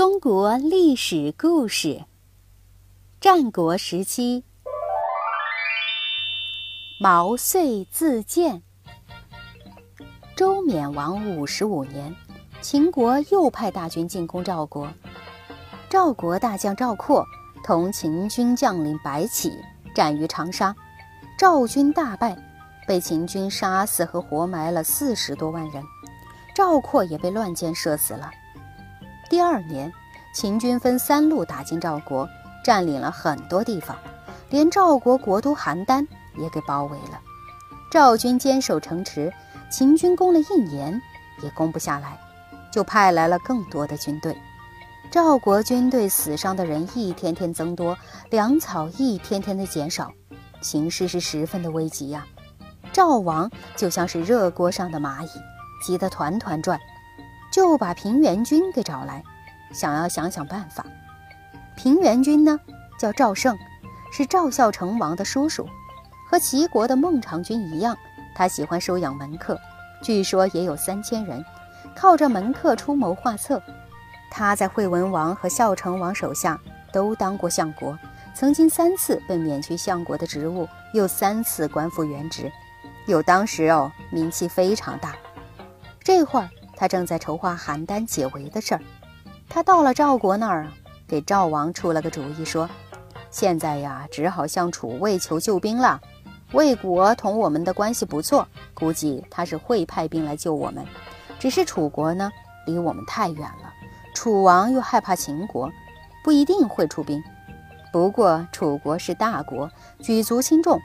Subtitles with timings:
[0.00, 2.06] 中国历史故事：
[3.20, 4.44] 战国时期，
[6.98, 8.62] 毛遂自荐。
[10.34, 12.16] 周冕王五十五年，
[12.62, 14.90] 秦国又派大军进攻赵国。
[15.90, 17.26] 赵国大将赵括
[17.62, 19.52] 同秦军将领白起
[19.94, 20.74] 战于长沙，
[21.38, 22.34] 赵军大败，
[22.86, 25.84] 被秦军杀死和活埋了四十多万人。
[26.54, 28.30] 赵括也被乱箭射死了。
[29.30, 29.92] 第二年，
[30.34, 32.28] 秦军分三路打进赵国，
[32.64, 33.96] 占领了很多地方，
[34.48, 36.04] 连赵国国都邯郸
[36.36, 37.20] 也给包围了。
[37.92, 39.32] 赵军坚守城池，
[39.70, 41.00] 秦军攻了一年
[41.44, 42.18] 也攻不下来，
[42.72, 44.36] 就派来了更多的军队。
[45.12, 47.96] 赵国军队死伤的人一天天增多，
[48.30, 50.12] 粮草一天天的减少，
[50.60, 52.26] 形势是十分的危急呀。
[52.92, 55.28] 赵王就像是热锅上的蚂蚁，
[55.86, 56.80] 急得团团转。
[57.50, 59.22] 就把平原君给找来，
[59.72, 60.84] 想要想想办法。
[61.76, 62.58] 平原君呢，
[62.98, 63.58] 叫赵胜，
[64.12, 65.66] 是赵孝成王的叔叔，
[66.28, 67.96] 和齐国的孟尝君一样，
[68.34, 69.58] 他喜欢收养门客，
[70.02, 71.44] 据说也有三千人，
[71.96, 73.60] 靠着门客出谋划策。
[74.30, 76.60] 他在惠文王和孝成王手下
[76.92, 77.98] 都当过相国，
[78.32, 82.52] 曾经三次被免去相国的职务，又三次官复原职，
[83.06, 85.16] 有当时哦名气非常大。
[86.04, 86.48] 这会儿。
[86.80, 88.80] 他正在筹划邯郸解围的事儿，
[89.50, 90.66] 他到了赵国那儿，
[91.06, 92.66] 给赵王出了个主意，说
[93.30, 96.00] ：“现在呀，只好向楚魏求救兵了。
[96.52, 100.82] 魏国同我们的关系不错，估计他是会派兵来救我们。
[101.38, 102.32] 只是楚国呢，
[102.64, 103.70] 离我们太远了，
[104.14, 105.70] 楚王又害怕秦国，
[106.24, 107.22] 不一定会出兵。
[107.92, 110.80] 不过楚国是大国，举足轻重，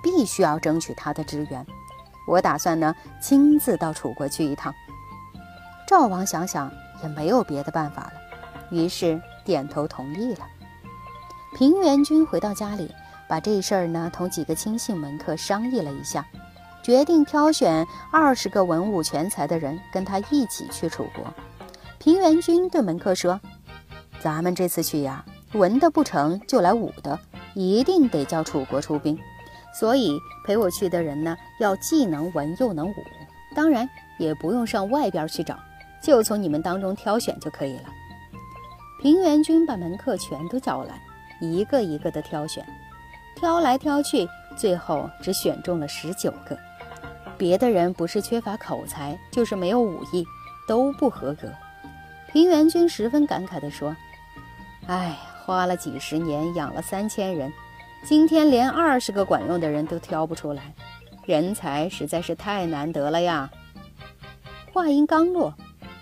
[0.00, 1.66] 必须要争取他的支援。
[2.28, 4.72] 我打算呢，亲自到楚国去一趟。”
[5.90, 6.70] 赵王想想
[7.02, 8.12] 也没有别的办法了，
[8.70, 10.46] 于是点头同意了。
[11.58, 12.94] 平原君回到家里，
[13.28, 16.24] 把这事儿呢同几个亲信门客商议了一下，
[16.80, 21.24] 决定挑选二十个文武全才的人跟他一起去楚国。
[21.98, 23.40] 平原君对门客说
[24.22, 25.24] ：“咱们这次去呀，
[25.54, 27.18] 文的不成就来武的，
[27.52, 29.18] 一定得叫楚国出兵。
[29.74, 32.94] 所以陪我去的人呢，要既能文又能武，
[33.56, 33.90] 当然
[34.20, 35.58] 也不用上外边去找。”
[36.02, 37.84] 就从你们当中挑选就可以了。
[39.00, 41.00] 平原君把门客全都叫来，
[41.40, 42.66] 一个一个的挑选，
[43.36, 46.58] 挑来挑去，最后只选中了十九个。
[47.38, 50.24] 别的人不是缺乏口才，就是没有武艺，
[50.68, 51.50] 都不合格。
[52.30, 53.96] 平原君十分感慨地说
[54.86, 57.50] ：“哎，花了几十年养了三千人，
[58.04, 60.74] 今天连二十个管用的人都挑不出来，
[61.24, 63.50] 人才实在是太难得了呀。”
[64.72, 65.54] 话音刚落。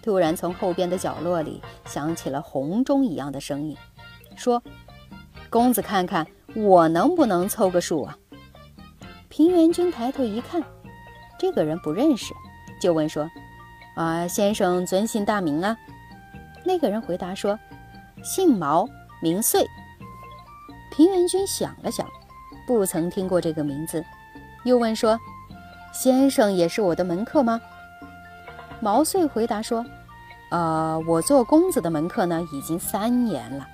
[0.03, 3.77] 突然，从后边的角落里响起了红钟一样的声音，
[4.37, 4.63] 说
[5.51, 8.17] ：“公子，看看我能不能凑个数啊？”
[9.29, 10.63] 平原君抬头一看，
[11.39, 12.33] 这个人不认识，
[12.81, 13.29] 就问说
[13.97, 15.77] ：“啊，先生尊姓大名啊？”
[16.65, 17.59] 那个人回答说
[18.25, 18.89] ：“姓毛，
[19.21, 19.67] 名遂。”
[20.91, 22.07] 平原君想了想，
[22.67, 24.05] 不曾听过这个名字，
[24.65, 25.19] 又问说
[25.93, 27.61] ：“先生也是我的门客吗？”
[28.81, 29.85] 毛遂回答说
[30.51, 33.67] ：“呃，我做公子的门客呢，已经三年了。”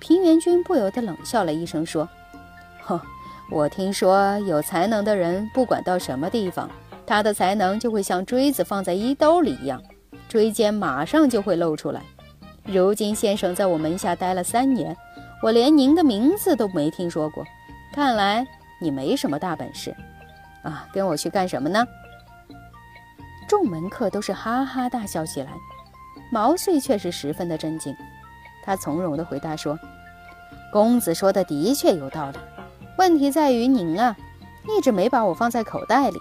[0.00, 2.08] 平原君不由得冷笑了一声，说
[2.84, 3.00] ：“哼，
[3.50, 6.68] 我听说有才能的人，不管到什么地方，
[7.06, 9.82] 他的才能就会像锥子放在衣兜里一样，
[10.28, 12.02] 锥尖马上就会露出来。
[12.64, 14.94] 如今先生在我门下待了三年，
[15.42, 17.44] 我连您的名字都没听说过，
[17.94, 18.46] 看来
[18.80, 19.94] 你没什么大本事
[20.62, 20.86] 啊！
[20.92, 21.86] 跟我去干什么呢？”
[23.46, 25.52] 众门客都是哈哈大笑起来，
[26.30, 27.94] 毛遂却是十分的震惊。
[28.62, 29.78] 他从容地回答说
[30.72, 32.38] ：“公子说的的确有道理，
[32.96, 34.16] 问题在于您啊，
[34.66, 36.18] 一直没把我放在口袋里，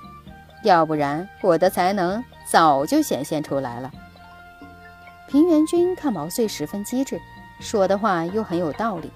[0.63, 3.91] 要不然我的才能早就显现出来了。”
[5.27, 7.19] 平原君看毛遂十分机智，
[7.59, 9.09] 说的话又很有道理，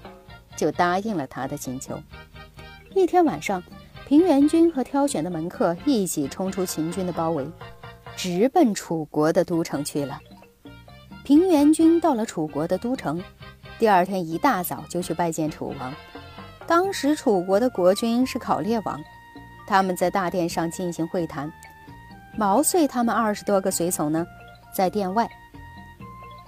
[0.56, 2.00] 就答应了他的请求。
[2.94, 3.62] 一天晚上，
[4.06, 7.46] 平原君和挑选的门客一起冲出秦军的包围。
[8.18, 10.18] 直奔楚国的都城去了。
[11.22, 13.22] 平原君到了楚国的都城，
[13.78, 15.94] 第二天一大早就去拜见楚王。
[16.66, 19.00] 当时楚国的国君是考烈王，
[19.68, 21.50] 他们在大殿上进行会谈。
[22.36, 24.26] 毛遂他们二十多个随从呢，
[24.74, 25.28] 在殿外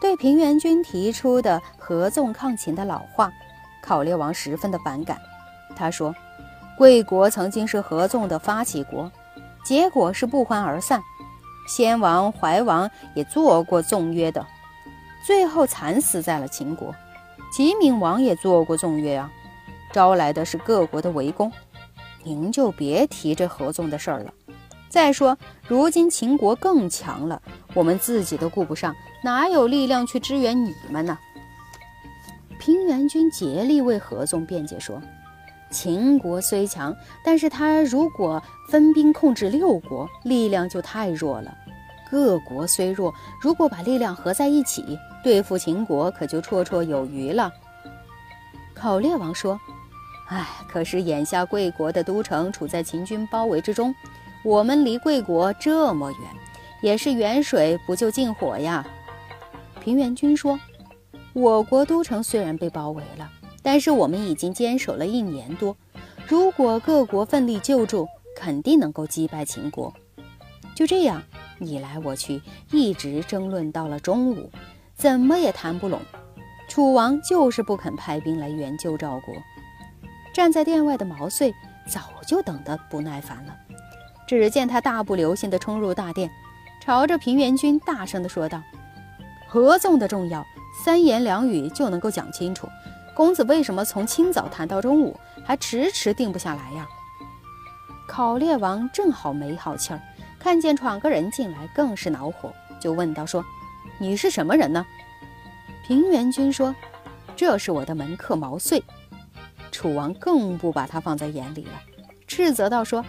[0.00, 3.32] 对平原君提出的合纵抗秦的老话，
[3.80, 5.16] 考烈王十分的反感。
[5.76, 6.12] 他说
[6.76, 9.08] ：“贵国曾经是合纵的发起国，
[9.64, 11.00] 结果是不欢而散。”
[11.66, 14.46] 先王、怀王也做过纵约的，
[15.26, 16.94] 最后惨死在了秦国。
[17.52, 19.30] 齐闵王也做过纵约啊，
[19.92, 21.50] 招来的是各国的围攻。
[22.22, 24.32] 您就别提这合纵的事儿了。
[24.88, 27.40] 再说，如今秦国更强了，
[27.74, 31.16] 我们自己都顾不上，哪有力量去支援你们呢？
[32.58, 35.00] 平原君竭力为合纵辩解说
[35.70, 36.94] ：“秦国虽强，
[37.24, 41.56] 但是他如果分兵控制六国，力量就太弱了。
[42.10, 47.52] 各国虽弱，如果把力量合在一起，对付秦国可就绰绰有余了。”
[48.74, 49.60] 考烈王说
[50.28, 53.94] ：“哎，可是眼下贵国的都城处在秦军包围之中。”
[54.42, 56.20] 我们离贵国这么远，
[56.80, 58.82] 也是远水不救近火呀。
[59.80, 60.58] 平原君说
[61.34, 63.30] ：“我国都城虽然被包围了，
[63.62, 65.76] 但是我们已经坚守了一年多。
[66.26, 69.92] 如果各国奋力救助，肯定能够击败秦国。”
[70.74, 71.22] 就这样，
[71.58, 72.40] 你来我去，
[72.70, 74.50] 一直争论到了中午，
[74.94, 76.00] 怎么也谈不拢。
[76.68, 79.34] 楚王就是不肯派兵来援救赵国。
[80.32, 81.52] 站在殿外的毛遂
[81.86, 83.54] 早就等得不耐烦了。
[84.26, 86.30] 只见他大步流星地冲入大殿，
[86.80, 88.62] 朝着平原君大声地说道
[89.48, 90.46] ：“合纵的重要，
[90.84, 92.68] 三言两语就能够讲清楚。
[93.20, 95.14] 公子为什么从清早谈到中午，
[95.44, 96.88] 还迟迟定不下来呀？”
[98.08, 100.00] 考烈王正好没好气儿，
[100.38, 102.50] 看见闯个人进来，更是恼火，
[102.80, 103.44] 就问道：“说
[103.98, 104.86] 你是什么人呢？”
[105.86, 106.74] 平原君说
[107.36, 108.82] ：“这是我的门客毛遂。”
[109.70, 111.72] 楚王更不把他放在眼里了，
[112.26, 113.04] 斥责道：“说。”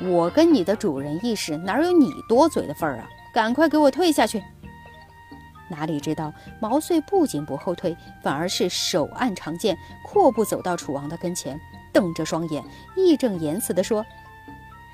[0.00, 3.08] 我跟你的主人议事，哪有你多嘴的份儿啊？
[3.32, 4.42] 赶快给我退下去！
[5.68, 11.58] 哪里知道毛遂不仅不后退，反而是手按长剑，阔步走到楚王的跟前，
[11.92, 12.62] 瞪着双眼，
[12.96, 14.04] 义正言辞地说：“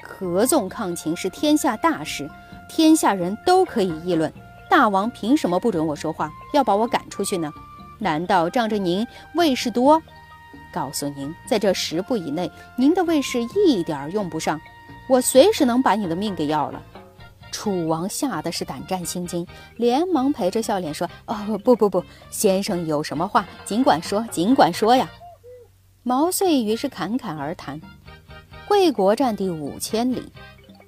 [0.03, 2.31] 合纵抗秦是天下大事，
[2.69, 4.33] 天下人都可以议论。
[4.71, 7.53] 大王凭什么不准我说话，要把我赶出去呢？
[7.99, 10.01] 难道仗着您卫士多？
[10.73, 14.61] 告诉您，在这十步以内，您的卫士一点用不上。”
[15.09, 16.83] 我随时能把你的命给要了。
[17.51, 19.47] 楚王吓得是胆战心惊，
[19.77, 25.09] 连忙陪着笑脸说：“哦，不不不，先生有什么话尽管说，尽管说呀。”
[26.05, 27.81] 毛遂于是侃侃而谈：
[28.67, 30.33] 贵国占地五千里，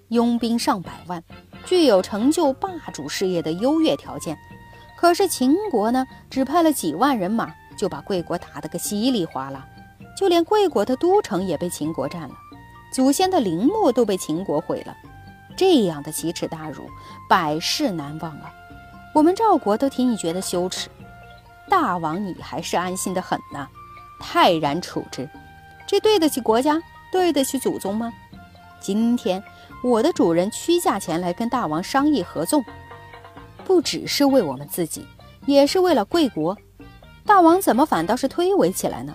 [0.09, 1.23] 拥兵上百万，
[1.65, 4.39] 具有成就霸主事业的优越条件。
[4.97, 9.67] 可是秦国呢，只派了几万人马，就把贵国打得个稀里哗啦，
[10.17, 12.35] 就连贵国的都城也被秦国占了。
[12.93, 14.97] 祖先的陵墓都被秦国毁了，
[15.61, 16.89] 这样的奇耻大辱，
[17.29, 18.51] 百世难忘啊！
[19.13, 20.89] 我们赵国都替你觉得羞耻，
[21.69, 23.69] 大王你还是安心的很呢，
[24.19, 25.29] 泰然处之，
[25.87, 26.81] 这对得起国家，
[27.13, 28.11] 对得起祖宗吗？
[28.81, 29.45] 今天
[29.85, 32.65] 我的主人屈驾前来跟大王商议合纵，
[33.63, 35.07] 不只是为我们自己，
[35.45, 36.57] 也是为了贵国，
[37.27, 39.15] 大王怎么反倒是推诿起来呢？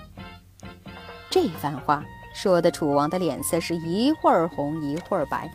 [1.27, 2.05] 这番话。
[2.35, 5.49] 说的楚王的脸色是一会儿红一会儿白，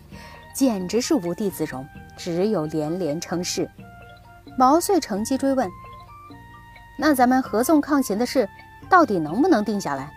[0.55, 1.87] 简直是无地自容，
[2.17, 3.71] 只有连连称是。
[4.59, 5.69] 毛遂乘机追问
[6.99, 8.49] ：“那咱们合纵抗秦的事，
[8.89, 10.11] 到底能不能定下来？”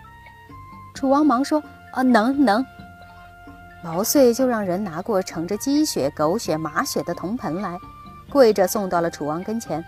[0.94, 1.62] 楚王忙说
[1.94, 2.64] ：“啊，能能。”
[3.82, 7.78] 毛遂就让人拿过盛着鸡血、狗血、马血的铜盆来，
[8.30, 9.84] 跪着送到了楚王跟前。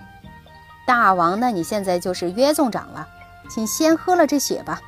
[0.87, 3.09] 大王，那你现在就是约纵长了，
[3.49, 4.81] 请先喝了这血吧。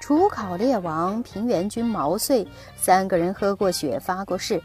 [0.00, 4.60] 楚考烈王、平原君毛遂三个人喝过血、发过誓，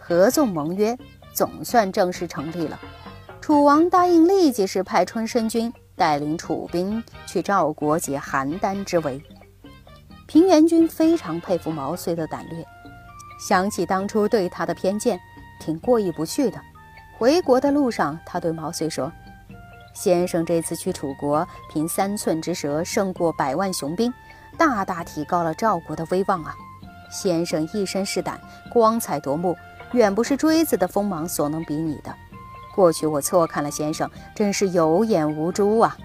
[0.00, 0.98] 合纵盟约，
[1.32, 2.80] 总算正式成立了。
[3.40, 9.22] 楚王答应立即是派春申君带领楚兵去赵国解邯郸之围。
[10.26, 12.64] 平原君非常佩服毛遂的胆略，
[13.46, 15.20] 想起当初对他的偏见，
[15.60, 16.58] 挺过意不去的。
[17.18, 19.12] 回国的路上，他对毛遂说
[19.94, 24.12] ：“先生这次去楚国，凭三寸之舌胜过百万雄兵。”
[24.58, 26.54] 大大提高了赵国的威望啊！
[27.10, 28.38] 先生一身是胆，
[28.70, 29.56] 光彩夺目，
[29.92, 32.14] 远不是锥子的锋芒所能比拟的。
[32.74, 35.96] 过去我错看了先生，真是有眼无珠啊！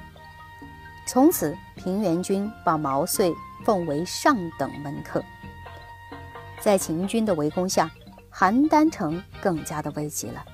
[1.05, 3.33] 从此，平原君把毛遂
[3.65, 5.21] 奉为上等门客。
[6.61, 7.91] 在秦军的围攻下，
[8.33, 10.45] 邯郸城更加的危急了。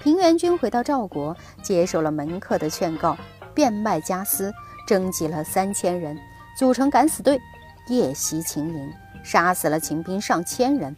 [0.00, 3.16] 平原君回到赵国，接受了门客的劝告，
[3.52, 4.52] 变卖家私，
[4.86, 6.18] 征集了三千人。
[6.58, 7.40] 组成敢死队
[7.86, 10.96] 夜袭秦营杀死了秦兵上千人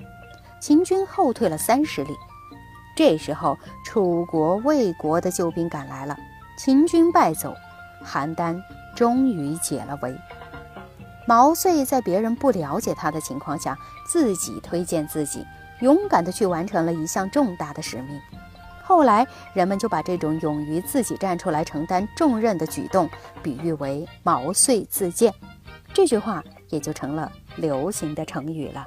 [0.58, 2.16] 秦军后退了三十里。
[2.96, 6.16] 这时候楚国魏国的救兵赶来了
[6.56, 7.54] 秦军败走
[8.02, 8.58] 邯郸
[8.96, 10.18] 终于解了围。
[11.26, 13.76] 毛遂在别人不了解他的情况下
[14.08, 15.46] 自己推荐自己
[15.80, 18.18] 勇敢地去完成了一项重大的使命。
[18.82, 23.10] 后来人们就把这种勇于自己站出来承担重任的举动
[23.42, 25.34] 比喻为毛遂自荐。
[25.92, 28.86] 这句话也就成了流行的成语了。